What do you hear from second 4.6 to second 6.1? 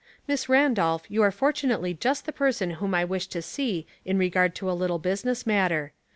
a little business matter.